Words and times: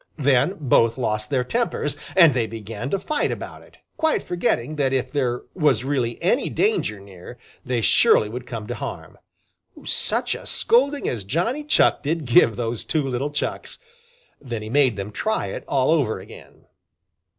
Then 0.17 0.57
both 0.59 0.97
lost 0.97 1.29
their 1.29 1.43
tempers 1.43 1.95
and 2.15 2.33
they 2.33 2.47
began 2.47 2.89
to 2.89 2.97
fight 2.97 3.31
about 3.31 3.61
it, 3.61 3.77
quite 3.97 4.23
forgetting 4.23 4.75
that 4.77 4.93
if 4.93 5.11
there 5.11 5.41
was 5.53 5.83
really 5.83 6.19
any 6.23 6.49
danger 6.49 6.99
near, 6.99 7.37
they 7.63 7.81
surely 7.81 8.27
would 8.27 8.47
come 8.47 8.65
to 8.65 8.73
harm. 8.73 9.19
Such 9.85 10.33
a 10.33 10.47
scolding 10.47 11.07
as 11.07 11.23
Johnny 11.23 11.63
Chuck 11.63 12.01
did 12.01 12.25
give 12.25 12.55
those 12.55 12.83
two 12.83 13.07
little 13.07 13.29
Chucks! 13.29 13.77
Then 14.41 14.63
he 14.63 14.71
made 14.71 14.95
them 14.95 15.11
try 15.11 15.51
it 15.51 15.63
all 15.67 15.91
over 15.91 16.19
again. 16.19 16.65